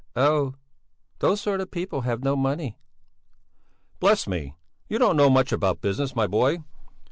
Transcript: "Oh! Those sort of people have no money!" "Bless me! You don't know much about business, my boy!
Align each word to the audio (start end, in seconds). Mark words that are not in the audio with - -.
"Oh! 0.15 0.55
Those 1.19 1.39
sort 1.39 1.61
of 1.61 1.69
people 1.69 2.01
have 2.01 2.23
no 2.23 2.35
money!" 2.35 2.79
"Bless 3.99 4.25
me! 4.25 4.55
You 4.89 4.97
don't 4.97 5.15
know 5.15 5.29
much 5.29 5.51
about 5.51 5.79
business, 5.79 6.15
my 6.15 6.25
boy! 6.25 6.63